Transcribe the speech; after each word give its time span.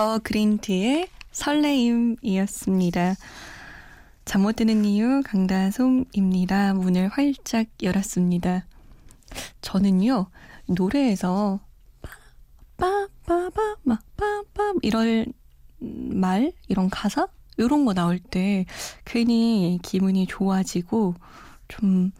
더 0.00 0.18
그린티의 0.18 1.08
설레임이었습니다. 1.30 3.16
잠 4.24 4.40
못 4.40 4.56
드는 4.56 4.86
이유 4.86 5.20
강다솜입니다. 5.26 6.72
문을 6.72 7.08
활짝 7.08 7.66
열었습니다. 7.82 8.64
저는요 9.60 10.30
노래에서 10.68 11.60
빠빠빠 12.78 13.76
막 13.82 14.02
빠빠 14.16 14.72
이런 14.80 15.34
말 15.78 16.50
이런 16.68 16.88
가사 16.88 17.28
이런 17.58 17.84
거 17.84 17.92
나올 17.92 18.18
때 18.18 18.64
괜히 19.04 19.78
기분이 19.82 20.26
좋아지고 20.26 21.14
좀 21.68 22.10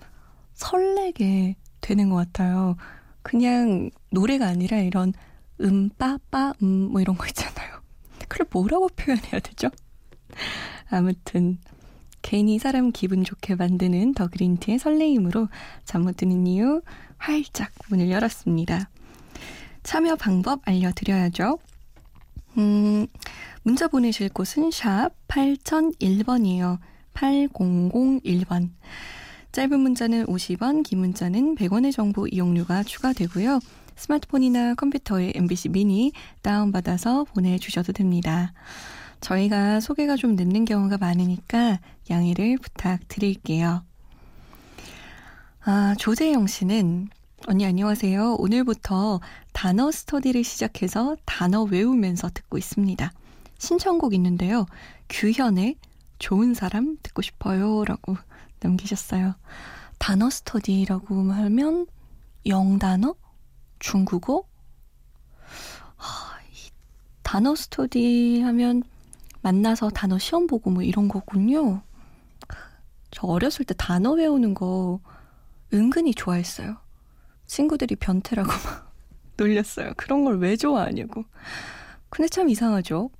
설레게 0.53 1.57
되는 1.81 2.11
것 2.11 2.17
같아요. 2.17 2.77
그냥 3.23 3.89
노래가 4.11 4.49
아니라 4.49 4.77
이런 4.81 5.15
음, 5.61 5.91
빠 5.99 6.19
빠, 6.31 6.53
음, 6.63 6.91
뭐 6.91 7.01
이런 7.01 7.17
거 7.17 7.27
있잖아요. 7.27 7.81
그걸 8.29 8.47
뭐라고 8.51 8.89
표현해야 8.89 9.41
되죠? 9.41 9.69
아무튼, 10.91 11.59
괜히 12.23 12.59
사람 12.59 12.93
기분 12.93 13.25
좋게 13.25 13.55
만드는 13.57 14.15
더 14.15 14.29
그린티의 14.29 14.79
설레임으로 14.79 15.49
잠 15.85 16.03
못 16.03 16.17
드는 16.17 16.47
이유 16.47 16.83
활짝 17.19 17.71
문을 17.89 18.11
열었습니다. 18.11 18.91
참여 19.83 20.17
방법 20.17 20.61
알려드려야죠. 20.67 21.59
음, 22.59 23.07
문자 23.63 23.89
보내실 23.89 24.29
곳은 24.31 24.71
샵 24.71 25.11
8001번이에요. 25.29 26.79
8001번. 27.15 28.71
짧은 29.53 29.81
문자는 29.81 30.27
50원, 30.27 30.85
긴 30.85 31.01
문자는 31.01 31.57
100원의 31.57 31.93
정보 31.93 32.27
이용료가 32.27 32.83
추가되고요. 32.85 33.59
스마트폰이나 34.01 34.75
컴퓨터에 34.77 35.33
MBC 35.35 35.69
미니 35.69 36.13
다운받아서 36.41 37.25
보내주셔도 37.25 37.93
됩니다. 37.93 38.53
저희가 39.21 39.81
소개가 39.81 40.17
좀 40.17 40.37
늦는 40.37 40.65
경우가 40.65 40.97
많으니까 40.97 41.79
양해를 42.09 42.57
부탁드릴게요. 42.59 43.85
아, 45.63 45.95
조재영 45.99 46.47
씨는 46.47 47.09
언니 47.47 47.67
안녕하세요. 47.67 48.37
오늘부터 48.39 49.21
단어 49.53 49.91
스터디를 49.91 50.45
시작해서 50.45 51.17
단어 51.27 51.63
외우면서 51.65 52.31
듣고 52.33 52.57
있습니다. 52.57 53.13
신청곡 53.59 54.15
있는데요. 54.15 54.65
규현의 55.11 55.77
좋은 56.19 56.55
사람 56.55 56.97
듣고 57.03 57.21
싶어요. 57.21 57.85
라고 57.85 58.17
남기셨어요. 58.61 59.35
단어 59.99 60.31
스터디라고 60.31 61.33
하면 61.33 61.87
영단어? 62.47 63.15
중국어? 63.81 64.45
하, 65.97 66.41
이 66.53 66.71
단어 67.23 67.55
스터디 67.55 68.41
하면 68.43 68.83
만나서 69.43 69.91
단어 69.91 70.19
시험 70.19 70.47
보고 70.47 70.71
뭐 70.71 70.83
이런 70.83 71.09
거군요. 71.09 71.83
저 73.11 73.27
어렸을 73.27 73.65
때 73.65 73.75
단어 73.77 74.13
외우는 74.13 74.55
거 74.55 75.01
은근히 75.73 76.15
좋아했어요. 76.15 76.77
친구들이 77.47 77.97
변태라고 77.97 78.49
막 78.65 78.93
놀렸어요. 79.37 79.93
그런 79.97 80.25
걸 80.25 80.37
왜 80.39 80.57
좋아하냐고. 80.57 81.25
근데 82.11 82.29
참 82.29 82.49
이상하죠. 82.49 83.11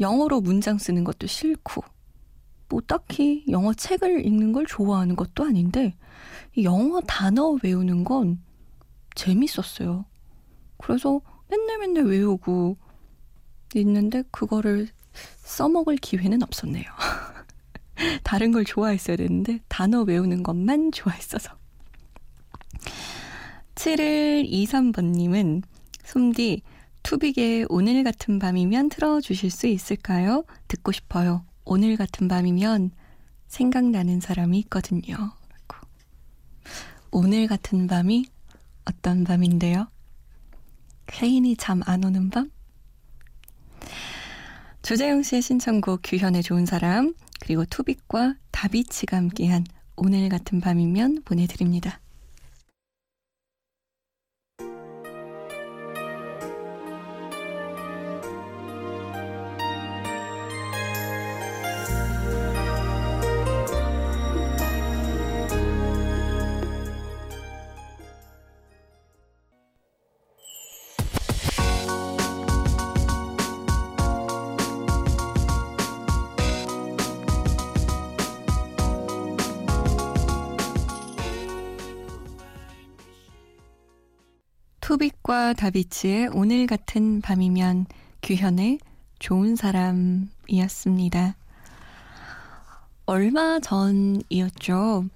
영어로 0.00 0.40
문장 0.40 0.78
쓰는 0.78 1.04
것도 1.04 1.26
싫고, 1.26 1.82
뭐 2.68 2.80
딱히 2.86 3.44
영어 3.48 3.74
책을 3.74 4.24
읽는 4.24 4.52
걸 4.52 4.66
좋아하는 4.66 5.14
것도 5.16 5.44
아닌데, 5.44 5.94
영어 6.62 7.00
단어 7.02 7.56
외우는 7.62 8.04
건 8.04 8.40
재밌었어요. 9.14 10.04
그래서 10.78 11.20
맨날 11.48 11.78
맨날 11.78 12.04
외우고 12.04 12.76
있는데 13.74 14.22
그거를 14.30 14.88
써먹을 15.42 15.96
기회는 15.96 16.42
없었네요. 16.42 16.84
다른 18.24 18.52
걸 18.52 18.64
좋아했어야 18.64 19.16
되는데 19.16 19.60
단어 19.68 20.02
외우는 20.02 20.42
것만 20.42 20.92
좋아했어서. 20.92 21.56
7123번님은 23.74 25.62
솜디 26.04 26.62
투빅의 27.02 27.66
오늘 27.68 28.02
같은 28.02 28.38
밤이면 28.38 28.88
틀어주실 28.88 29.50
수 29.50 29.66
있을까요? 29.66 30.44
듣고 30.68 30.92
싶어요. 30.92 31.44
오늘 31.64 31.96
같은 31.96 32.28
밤이면 32.28 32.92
생각나는 33.46 34.20
사람이 34.20 34.58
있거든요. 34.60 35.32
오늘 37.10 37.46
같은 37.46 37.86
밤이 37.86 38.26
어떤 38.84 39.24
밤인데요? 39.24 39.88
쾌인이 41.06 41.56
잠 41.56 41.82
안 41.86 42.04
오는 42.04 42.30
밤? 42.30 42.50
조재영 44.82 45.22
씨의 45.22 45.42
신청곡 45.42 46.00
규현의 46.04 46.42
좋은 46.42 46.66
사람 46.66 47.14
그리고 47.40 47.64
투빅과 47.64 48.36
다비치가 48.50 49.16
함께한 49.16 49.64
오늘 49.96 50.28
같은 50.28 50.60
밤이면 50.60 51.22
보내드립니다. 51.24 52.00
과 85.24 85.54
다비치의 85.54 86.28
오늘 86.34 86.66
같은 86.66 87.22
밤이면 87.22 87.86
규현의 88.22 88.78
좋은 89.20 89.56
사람이었습니다. 89.56 91.34
얼마 93.06 93.58
전이었죠. 93.58 95.06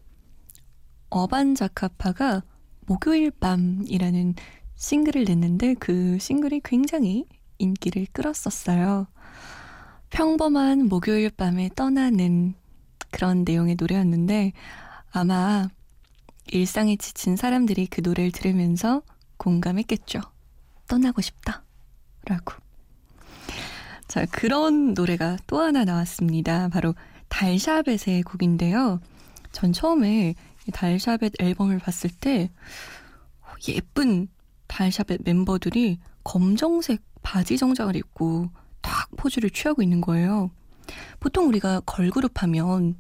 어반자카파가 1.11 2.43
목요일 2.87 3.31
밤이라는 3.33 4.35
싱글을 4.77 5.25
냈는데 5.25 5.75
그 5.75 6.17
싱글이 6.19 6.63
굉장히 6.65 7.27
인기를 7.59 8.07
끌었었어요. 8.11 9.09
평범한 10.09 10.89
목요일 10.89 11.29
밤에 11.29 11.69
떠나는 11.77 12.55
그런 13.11 13.45
내용의 13.45 13.77
노래였는데 13.79 14.53
아마 15.11 15.69
일상에 16.51 16.97
지친 16.97 17.37
사람들이 17.37 17.89
그 17.89 18.01
노래를 18.01 18.33
들으면서 18.33 19.03
공감했겠죠. 19.39 20.21
떠나고 20.87 21.21
싶다. 21.21 21.65
라고. 22.25 22.55
자, 24.07 24.27
그런 24.27 24.95
노래가 24.95 25.37
또 25.47 25.61
하나 25.61 25.85
나왔습니다. 25.85 26.69
바로 26.69 26.95
달샤벳의 27.29 28.23
곡인데요. 28.25 29.01
전 29.53 29.73
처음에 29.73 30.35
달샤벳 30.73 31.35
앨범을 31.39 31.79
봤을 31.79 32.11
때 32.11 32.51
예쁜 33.69 34.29
달샤벳 34.67 35.23
멤버들이 35.25 35.99
검정색 36.25 37.03
바지 37.23 37.57
정장을 37.57 37.97
입고 37.97 38.49
딱 38.81 39.09
포즈를 39.17 39.51
취하고 39.51 39.83
있는 39.83 40.01
거예요. 40.01 40.51
보통 41.21 41.49
우리가 41.49 41.81
걸그룹 41.81 42.43
하면 42.43 42.97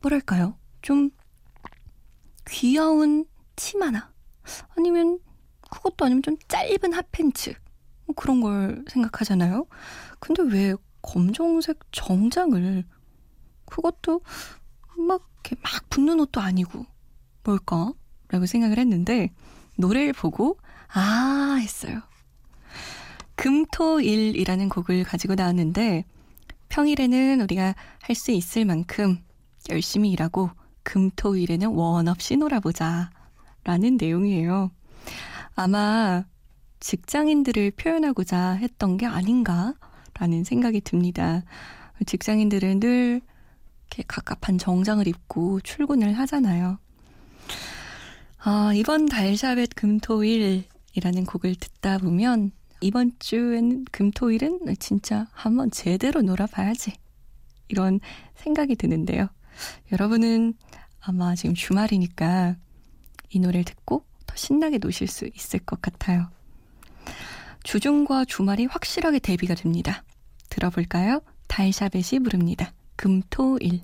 뭐랄까요? 0.00 0.56
좀 0.82 1.10
귀여운 2.48 3.24
치마나 3.56 4.12
아니면 4.76 5.18
그것도 5.70 6.04
아니면 6.04 6.22
좀 6.22 6.36
짧은 6.48 6.92
핫팬츠 6.92 7.54
뭐 8.06 8.14
그런 8.14 8.40
걸 8.40 8.84
생각하잖아요. 8.88 9.66
근데 10.18 10.42
왜 10.42 10.74
검정색 11.02 11.78
정장을 11.92 12.84
그것도 13.66 14.20
막 14.98 15.28
이렇게 15.44 15.56
막 15.62 15.88
붙는 15.88 16.20
옷도 16.20 16.40
아니고 16.40 16.84
뭘까? 17.44 17.92
라고 18.28 18.46
생각을 18.46 18.78
했는데 18.78 19.30
노래를 19.76 20.12
보고 20.12 20.58
아 20.92 21.56
했어요. 21.60 22.02
금토일이라는 23.36 24.68
곡을 24.68 25.04
가지고 25.04 25.34
나왔는데 25.34 26.04
평일에는 26.68 27.40
우리가 27.40 27.74
할 28.02 28.14
수 28.14 28.32
있을 28.32 28.64
만큼 28.64 29.18
열심히 29.70 30.10
일하고 30.10 30.50
금토일에는 30.82 31.68
원 31.68 32.08
없이 32.08 32.36
놀아보자 32.36 33.10
라는 33.64 33.96
내용이에요. 33.96 34.70
아마 35.60 36.24
직장인들을 36.80 37.72
표현하고자 37.72 38.52
했던 38.52 38.96
게 38.96 39.04
아닌가 39.04 39.74
라는 40.14 40.42
생각이 40.42 40.80
듭니다. 40.80 41.42
직장인들은 42.06 42.80
늘 42.80 43.20
이렇게 43.80 44.02
갑갑한 44.08 44.56
정장을 44.56 45.06
입고 45.06 45.60
출근을 45.60 46.18
하잖아요. 46.20 46.78
아, 48.38 48.72
이번 48.74 49.04
달샤벳 49.04 49.74
금토일이라는 49.76 51.26
곡을 51.26 51.54
듣다 51.56 51.98
보면 51.98 52.52
이번 52.80 53.12
주에는 53.18 53.84
금토일은 53.92 54.60
진짜 54.78 55.26
한번 55.32 55.70
제대로 55.70 56.22
놀아봐야지. 56.22 56.94
이런 57.68 58.00
생각이 58.36 58.76
드는데요. 58.76 59.28
여러분은 59.92 60.54
아마 61.00 61.34
지금 61.34 61.54
주말이니까 61.54 62.56
이 63.28 63.40
노래를 63.40 63.64
듣고 63.64 64.08
더 64.30 64.36
신나게 64.36 64.78
노실 64.78 65.08
수 65.08 65.28
있을 65.34 65.58
것 65.60 65.82
같아요. 65.82 66.30
주중과 67.64 68.24
주말이 68.26 68.66
확실하게 68.66 69.18
대비가 69.18 69.54
됩니다. 69.54 70.04
들어볼까요? 70.48 71.20
달샤벳이 71.48 72.20
부릅니다. 72.22 72.72
금토일. 72.96 73.82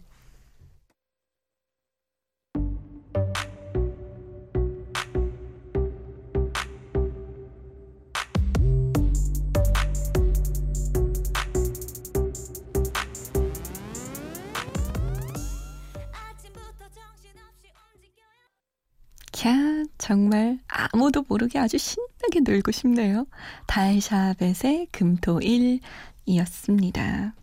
캬, 19.32 19.75
정말 20.06 20.58
아무도 20.68 21.24
모르게 21.26 21.58
아주 21.58 21.78
신나게 21.78 22.38
놀고 22.44 22.70
싶네요. 22.70 23.26
달샤벳의 23.66 24.86
금토일이었습니다. 24.92 27.34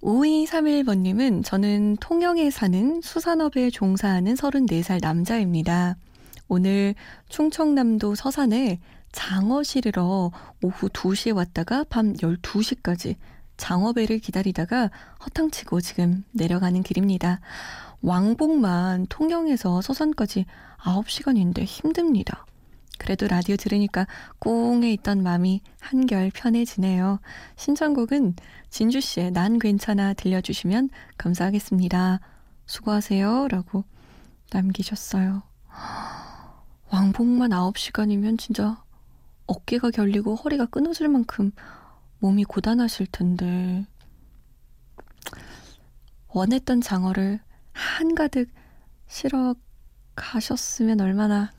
5231번님은 0.00 1.44
저는 1.44 1.98
통영에 2.00 2.50
사는 2.50 3.02
수산업에 3.02 3.68
종사하는 3.68 4.32
34살 4.32 5.02
남자입니다. 5.02 5.96
오늘 6.48 6.94
충청남도 7.28 8.14
서산에 8.14 8.80
장어 9.12 9.62
실으러 9.62 10.32
오후 10.62 10.88
2시에 10.88 11.36
왔다가 11.36 11.84
밤 11.90 12.14
12시까지 12.14 13.16
장어배를 13.58 14.20
기다리다가 14.20 14.90
허탕치고 15.26 15.82
지금 15.82 16.24
내려가는 16.32 16.82
길입니다. 16.82 17.40
왕복만 18.00 19.08
통영에서 19.10 19.82
서산까지 19.82 20.46
9시간인데 20.82 21.64
힘듭니다. 21.64 22.46
그래도 22.98 23.26
라디오 23.26 23.56
들으니까 23.56 24.06
꽁에 24.38 24.92
있던 24.92 25.22
마음이 25.22 25.62
한결 25.80 26.30
편해지네요. 26.34 27.20
신청곡은 27.56 28.34
진주 28.68 29.00
씨의 29.00 29.30
난 29.30 29.58
괜찮아 29.58 30.12
들려주시면 30.12 30.90
감사하겠습니다. 31.16 32.20
수고하세요. 32.66 33.48
라고 33.48 33.84
남기셨어요. 34.52 35.42
왕복만 36.92 37.50
9시간이면 37.50 38.38
진짜 38.38 38.82
어깨가 39.46 39.90
결리고 39.90 40.34
허리가 40.36 40.66
끊어질 40.66 41.08
만큼 41.08 41.52
몸이 42.18 42.44
고단하실 42.44 43.06
텐데. 43.10 43.86
원했던 46.28 46.80
장어를 46.80 47.40
한가득 47.72 48.50
실어 49.08 49.54
가셨으면 50.20 51.00
얼마나 51.00 51.50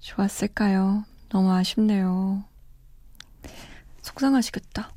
좋았을까요? 0.00 1.04
너무 1.30 1.50
아쉽네요. 1.50 2.44
속상하시겠다. 4.02 4.92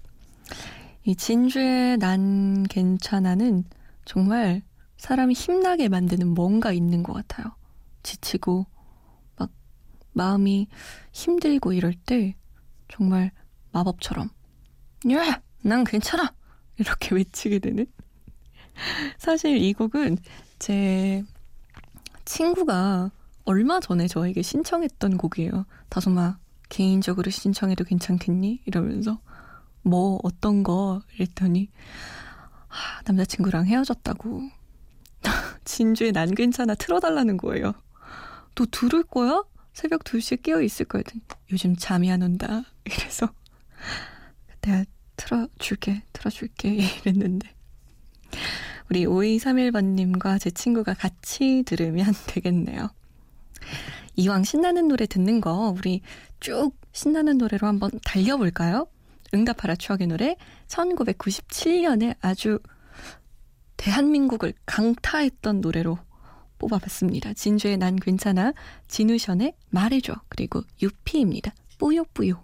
이 1.06 1.15
진주의 1.15 1.98
난 1.98 2.63
괜찮아는 2.63 3.63
정말 4.03 4.62
사람이 4.98 5.33
힘나게 5.33 5.88
만드는 5.88 6.27
뭔가 6.27 6.74
있는 6.74 7.03
것 7.03 7.13
같아요. 7.13 7.56
지치고, 8.03 8.68
막, 9.38 9.50
마음이 10.12 10.68
힘들고 11.13 11.71
이럴 11.71 11.94
때 11.94 12.36
정말 12.89 13.31
마법처럼, 13.71 14.30
야! 15.12 15.42
난 15.63 15.86
괜찮아! 15.86 16.36
이렇게 16.77 17.15
외치게 17.15 17.59
되는? 17.59 17.86
사실 19.18 19.57
이 19.57 19.74
곡은 19.74 20.18
제 20.59 21.24
친구가 22.26 23.12
얼마 23.46 23.80
전에 23.80 24.08
저에게 24.08 24.42
신청했던 24.42 25.18
곡이에요. 25.18 25.66
다소마 25.90 26.38
개인적으로 26.70 27.32
신청해도 27.32 27.84
괜찮겠니? 27.84 28.62
이러면서 28.66 29.20
뭐 29.82 30.20
어떤 30.24 30.64
거 30.64 31.02
이랬더니 31.16 31.70
아, 32.70 33.02
남자친구랑 33.06 33.66
헤어졌다고 33.66 34.50
진주의 35.66 36.12
난 36.12 36.34
괜찮아 36.34 36.76
틀어달라는 36.76 37.38
거예요. 37.38 37.74
너 38.56 38.66
들을 38.72 39.04
거야? 39.04 39.44
새벽 39.74 40.04
2시에 40.04 40.42
깨어 40.44 40.62
있을 40.62 40.86
거야. 40.86 41.04
요즘 41.52 41.76
잠이 41.76 42.12
안 42.12 42.22
온다. 42.22 42.64
이래서 42.86 43.30
내가 44.62 44.86
틀어줄게, 45.16 46.04
틀어줄게 46.14 46.70
이랬는데 47.06 47.50
우리 48.92 49.06
5231번님과 49.06 50.38
제 50.38 50.51
친구가 50.51 50.94
같이 50.96 51.63
들으면 51.65 52.13
되겠네요. 52.27 52.89
이왕 54.18 54.44
신나는 54.44 54.89
노래 54.89 55.06
듣는 55.06 55.39
거 55.39 55.74
우리 55.77 56.01
쭉 56.42 56.74
신나는 56.92 57.38
노래로 57.38 57.68
한번 57.68 57.89
달려볼까요? 58.04 58.88
응답하라 59.34 59.77
추억의 59.77 60.08
노래 60.08 60.36
1997년에 60.68 62.18
아주 62.20 62.60
대한민국을 63.77 64.54
강타했던 64.65 65.62
노래로 65.62 65.98
뽑아봤습니다. 66.60 67.34
진주의 67.34 67.77
난 67.77 67.96
괜찮아, 67.96 68.51
진우션의 68.89 69.54
말해줘, 69.70 70.15
그리고 70.27 70.63
유피입니다. 70.82 71.54
뿌요뿌요. 71.80 72.44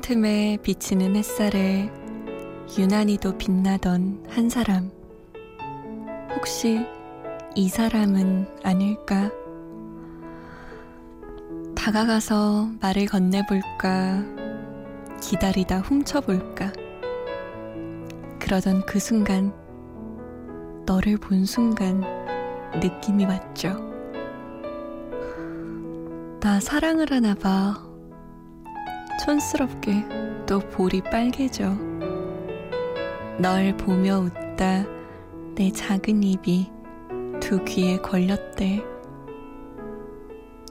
틈에 0.00 0.56
비치는 0.62 1.16
햇살에 1.16 1.92
유난히도 2.78 3.36
빛나던 3.36 4.24
한 4.30 4.48
사람. 4.48 4.90
혹시 6.34 6.86
이 7.54 7.68
사람은 7.68 8.48
아닐까? 8.62 9.30
다가가서 11.76 12.70
말을 12.80 13.04
건네볼까? 13.04 14.24
기다리다 15.20 15.80
훔쳐볼까? 15.80 16.72
그러던 18.38 18.86
그 18.86 18.98
순간, 18.98 19.52
너를 20.86 21.18
본 21.18 21.44
순간 21.44 22.00
느낌이 22.80 23.26
왔죠. 23.26 23.76
나 26.40 26.58
사랑을 26.60 27.12
하나 27.12 27.34
봐. 27.34 27.89
촌스럽게 29.30 30.04
또 30.44 30.58
볼이 30.58 31.00
빨개져. 31.00 31.76
널 33.38 33.76
보며 33.76 34.18
웃다 34.18 34.84
내 35.54 35.70
작은 35.70 36.24
입이 36.24 36.68
두 37.40 37.62
귀에 37.64 37.98
걸렸대. 37.98 38.82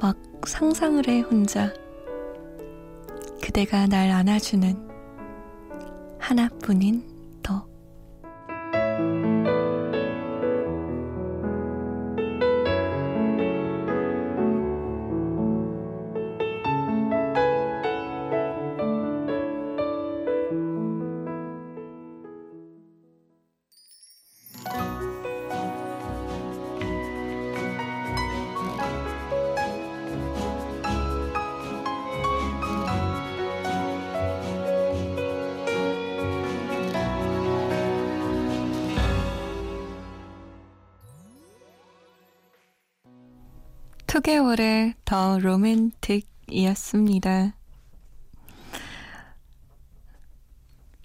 막 0.02 0.18
상상을 0.46 1.08
해 1.08 1.22
혼자. 1.22 1.72
그대가 3.42 3.88
날 3.88 4.10
안아주는 4.10 4.76
하나뿐인 6.20 7.09
2개월의 44.10 44.96
더 45.06 45.38
로맨틱이었습니다. 45.38 47.54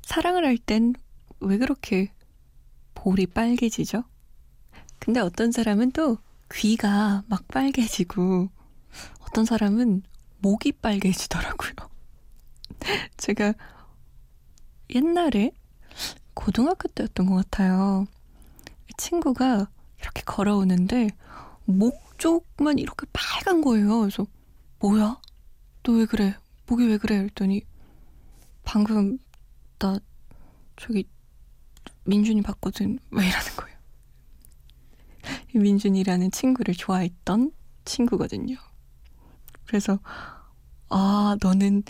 사랑을 0.03 0.47
할 0.47 0.57
땐 0.57 0.95
왜 1.41 1.59
그렇게 1.59 2.11
볼이 2.95 3.27
빨개지죠? 3.27 4.05
근데 4.99 5.21
어떤 5.21 5.53
사람은 5.53 5.93
또 5.93 6.17
귀가 6.51 7.23
막 7.27 7.47
빨개지고 7.49 8.49
어떤 9.21 9.45
사람은 9.45 10.03
목이 10.39 10.73
빨개지더라고요. 10.73 11.73
제가 13.19 13.53
옛날에 14.95 15.51
고등학교 16.33 16.89
때였던 16.89 17.27
것 17.27 17.35
같아요. 17.35 18.07
친구가 18.97 19.69
이렇게 20.01 20.23
걸어오는데 20.23 21.11
목 21.67 22.19
쪽만 22.19 22.79
이렇게 22.79 23.07
빨간 23.13 23.61
거예요. 23.63 24.01
그래서 24.01 24.27
뭐야? 24.81 25.21
너 25.83 25.93
왜 25.93 26.07
그래? 26.07 26.35
목이 26.67 26.87
왜 26.87 26.97
그래? 26.99 27.17
했더니 27.17 27.63
방금 28.65 29.19
나 29.79 29.99
저기 30.77 31.07
민준이 32.05 32.43
봤거든. 32.43 32.99
왜 33.11 33.27
이러는 33.29 33.47
거예요? 33.57 33.77
민준이라는 35.55 36.31
친구를 36.31 36.75
좋아했던 36.75 37.53
친구거든요. 37.85 38.57
그래서 39.67 39.99
아 40.89 41.37
너는 41.43 41.83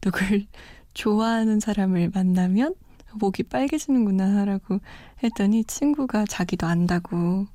누굴 0.00 0.46
좋아하는 0.94 1.60
사람을 1.60 2.10
만나면 2.14 2.74
목이 3.14 3.44
빨개지는구나 3.44 4.44
라고 4.44 4.80
했더니 5.22 5.64
친구가 5.64 6.26
자기도 6.26 6.66
안다고 6.66 7.46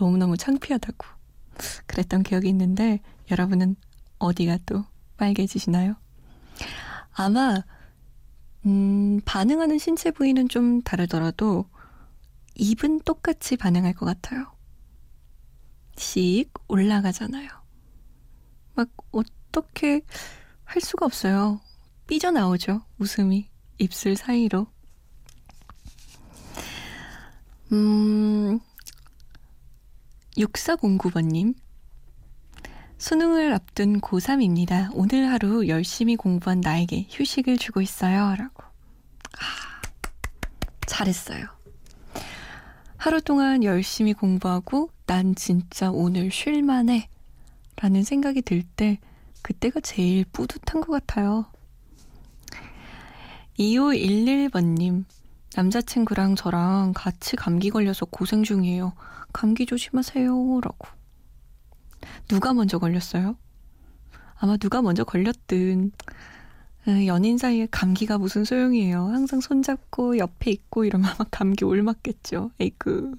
너무너무 0.00 0.36
창피하다고 0.36 1.06
그랬던 1.86 2.22
기억이 2.22 2.48
있는데 2.48 3.00
여러분은 3.30 3.76
어디가 4.18 4.58
또 4.66 4.84
빨개지시나요? 5.18 5.94
아마 7.12 7.62
음, 8.66 9.20
반응하는 9.24 9.78
신체 9.78 10.10
부위는 10.10 10.48
좀 10.48 10.82
다르더라도 10.82 11.66
입은 12.54 13.00
똑같이 13.00 13.56
반응할 13.56 13.94
것 13.94 14.06
같아요. 14.06 14.52
씩 15.96 16.50
올라가잖아요. 16.68 17.48
막 18.74 18.88
어떻게 19.12 20.02
할 20.64 20.80
수가 20.80 21.06
없어요. 21.06 21.60
삐져나오죠. 22.06 22.82
웃음이 22.98 23.48
입술 23.78 24.16
사이로. 24.16 24.66
음, 27.72 28.60
6409번님. 30.36 31.54
수능을 32.98 33.52
앞둔 33.54 34.00
고3입니다. 34.00 34.90
오늘 34.94 35.30
하루 35.30 35.66
열심히 35.68 36.16
공부한 36.16 36.60
나에게 36.60 37.06
휴식을 37.10 37.56
주고 37.56 37.80
있어요. 37.80 38.34
라고. 38.36 38.62
아, 38.62 39.82
잘했어요. 40.86 41.46
하루 42.96 43.22
동안 43.22 43.64
열심히 43.64 44.12
공부하고 44.12 44.90
난 45.06 45.34
진짜 45.34 45.90
오늘 45.90 46.30
쉴만해. 46.30 47.08
라는 47.76 48.02
생각이 48.02 48.42
들 48.42 48.62
때 48.62 48.98
그때가 49.42 49.80
제일 49.80 50.24
뿌듯한 50.26 50.82
것 50.82 50.92
같아요. 50.92 51.46
2511번님. 53.58 55.04
남자친구랑 55.56 56.36
저랑 56.36 56.92
같이 56.94 57.36
감기 57.36 57.70
걸려서 57.70 58.06
고생 58.06 58.42
중이에요. 58.42 58.92
감기 59.32 59.66
조심하세요. 59.66 60.60
라고. 60.62 60.88
누가 62.28 62.52
먼저 62.54 62.78
걸렸어요? 62.78 63.36
아마 64.36 64.56
누가 64.56 64.80
먼저 64.80 65.04
걸렸든, 65.04 65.92
연인 67.06 67.36
사이에 67.36 67.68
감기가 67.70 68.16
무슨 68.16 68.44
소용이에요. 68.44 69.06
항상 69.08 69.40
손잡고 69.40 70.18
옆에 70.18 70.50
있고 70.50 70.84
이러면 70.84 71.10
아마 71.10 71.24
감기 71.30 71.64
올맞겠죠. 71.64 72.52
에이그. 72.58 73.12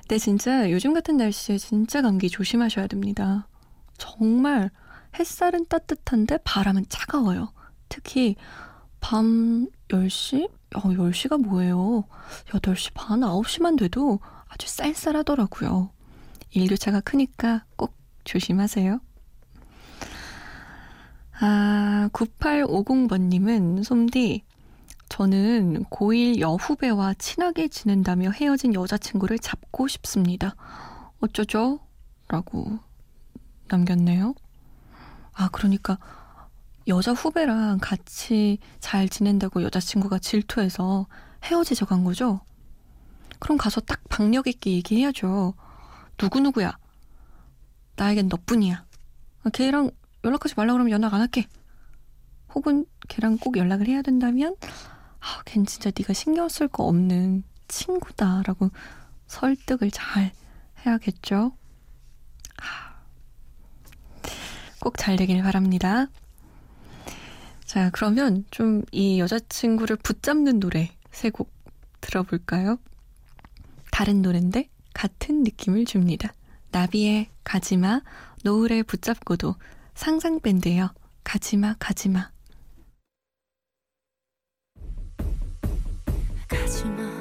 근데 0.00 0.18
진짜 0.18 0.70
요즘 0.70 0.94
같은 0.94 1.16
날씨에 1.16 1.58
진짜 1.58 2.00
감기 2.00 2.30
조심하셔야 2.30 2.86
됩니다. 2.86 3.46
정말 3.98 4.70
햇살은 5.18 5.66
따뜻한데 5.66 6.38
바람은 6.44 6.86
차가워요. 6.88 7.52
특히 7.88 8.36
밤 9.04 9.68
10시? 9.88 10.48
어, 10.76 10.80
10시가 10.80 11.38
뭐예요? 11.38 12.04
8시 12.46 12.92
반, 12.94 13.20
9시만 13.20 13.78
돼도 13.78 14.18
아주 14.48 14.66
쌀쌀하더라고요. 14.66 15.90
일교차가 16.52 17.00
크니까 17.00 17.66
꼭 17.76 17.94
조심하세요. 18.24 18.98
아, 21.38 22.08
9850번님은 22.14 23.84
솜디, 23.84 24.42
저는 25.10 25.84
고1 25.90 26.38
여후배와 26.38 27.12
친하게 27.18 27.68
지낸다며 27.68 28.30
헤어진 28.30 28.72
여자친구를 28.72 29.38
잡고 29.38 29.86
싶습니다. 29.86 30.56
어쩌죠? 31.20 31.78
라고 32.28 32.78
남겼네요. 33.68 34.34
아, 35.34 35.50
그러니까 35.52 35.98
여자 36.86 37.12
후배랑 37.12 37.78
같이 37.80 38.58
잘 38.78 39.08
지낸다고 39.08 39.62
여자친구가 39.62 40.18
질투해서 40.18 41.06
헤어지자 41.44 41.86
간 41.86 42.04
거죠? 42.04 42.40
그럼 43.38 43.56
가서 43.58 43.80
딱 43.80 44.02
박력 44.08 44.46
있게 44.46 44.72
얘기해야죠. 44.72 45.54
누구누구야. 46.20 46.76
나에겐 47.96 48.28
너뿐이야. 48.28 48.84
걔랑 49.52 49.90
연락하지 50.24 50.54
말라 50.56 50.72
그러면 50.72 50.90
연락 50.90 51.14
안 51.14 51.20
할게. 51.20 51.46
혹은 52.54 52.86
걔랑 53.08 53.38
꼭 53.38 53.56
연락을 53.56 53.88
해야 53.88 54.00
된다면 54.02 54.54
아, 55.20 55.42
걘 55.44 55.66
진짜 55.66 55.90
네가 55.96 56.12
신경 56.12 56.48
쓸 56.48 56.68
거 56.68 56.84
없는 56.84 57.42
친구다라고 57.66 58.70
설득을 59.26 59.90
잘 59.90 60.32
해야겠죠. 60.84 61.56
꼭 64.80 64.96
잘 64.98 65.16
되길 65.16 65.42
바랍니다. 65.42 66.06
자, 67.64 67.90
그러면 67.92 68.44
좀 68.50 68.82
이 68.92 69.18
여자친구를 69.20 69.96
붙잡는 69.96 70.60
노래 70.60 70.90
세 71.10 71.30
곡 71.30 71.52
들어볼까요? 72.00 72.78
다른 73.90 74.20
노랜데 74.22 74.68
같은 74.92 75.42
느낌을 75.42 75.86
줍니다. 75.86 76.32
나비의 76.70 77.28
가지마, 77.44 78.02
노을의 78.42 78.82
붙잡고도 78.82 79.54
상상밴드예요. 79.94 80.90
가지마, 81.22 81.76
가지마. 81.78 82.30
가지마. 86.48 87.13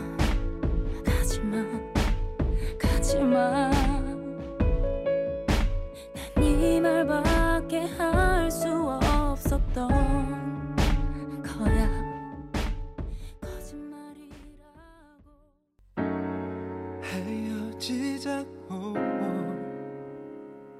지자고 17.84 18.96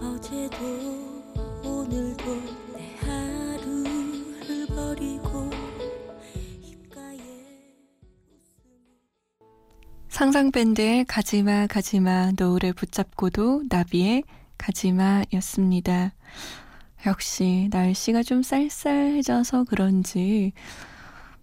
어제도 0.00 0.56
오늘도 1.64 2.71
상상밴드의 10.22 11.04
가지마 11.06 11.66
가지마 11.66 12.30
노을을 12.38 12.74
붙잡고도 12.74 13.64
나비의 13.68 14.22
가지마였습니다. 14.56 16.12
역시 17.06 17.68
날씨가 17.72 18.22
좀 18.22 18.44
쌀쌀해져서 18.44 19.64
그런지 19.64 20.52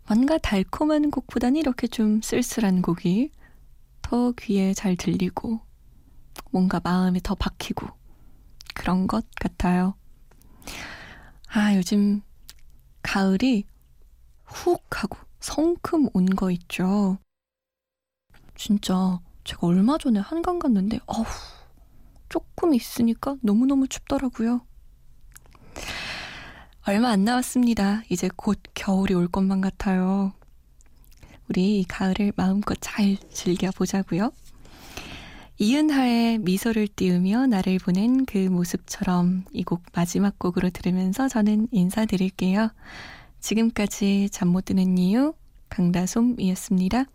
뭔가 0.08 0.38
달콤한 0.38 1.12
곡보다는 1.12 1.58
이렇게 1.58 1.88
좀 1.88 2.22
쓸쓸한 2.22 2.82
곡이 2.82 3.32
더 4.02 4.32
귀에 4.40 4.74
잘 4.74 4.96
들리고 4.96 5.60
뭔가 6.50 6.80
마음이 6.82 7.20
더 7.22 7.36
박히고 7.36 7.86
그런 8.76 9.08
것 9.08 9.26
같아요. 9.42 9.96
아, 11.50 11.76
요즘 11.76 12.22
가을이 13.04 13.66
훅 14.46 14.82
하고 15.04 15.18
성큼 15.42 16.08
온 16.14 16.28
거 16.28 16.50
있죠. 16.52 17.18
진짜 18.60 19.22
제가 19.46 19.68
얼마 19.68 19.98
전에 19.98 20.20
한강 20.20 20.60
갔는데 20.60 21.00
어우 21.06 21.24
조금 22.28 22.74
있으니까 22.74 23.38
너무너무 23.42 23.88
춥더라고요. 23.88 24.60
얼마 26.86 27.10
안 27.10 27.24
남았습니다. 27.24 28.04
이제 28.10 28.30
곧 28.36 28.60
겨울이 28.74 29.14
올 29.14 29.30
것만 29.30 29.62
같아요. 29.62 30.34
우리 31.48 31.80
이 31.80 31.86
가을을 31.86 32.34
마음껏 32.36 32.78
잘 32.82 33.16
즐겨보자고요. 33.32 34.32
이은하의 35.58 36.40
미소를 36.40 36.90
띄우며 36.90 37.48
나를 37.48 37.80
보낸 37.80 38.26
그 38.26 38.38
모습처럼 38.50 39.46
이 39.54 39.64
곡 39.64 39.84
마지막 39.94 40.38
곡으로 40.38 40.70
들으면서 40.70 41.30
저는 41.30 41.70
인사드릴게요. 41.72 42.72
지금까지 43.40 44.30
잠 44.32 44.50
못 44.50 44.66
드는 44.66 44.98
이유 44.98 45.34
강다솜이었습니다. 45.70 47.06